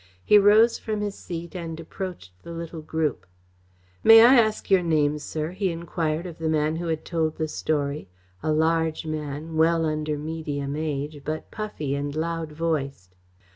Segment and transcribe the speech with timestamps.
[0.25, 3.27] He rose from his seat and approached the little group.
[4.03, 7.47] "May I ask your name, sir?" he enquired of the man who had told the
[7.47, 8.09] story;
[8.41, 13.13] a large man, well under medium age, but puffy and loud voiced.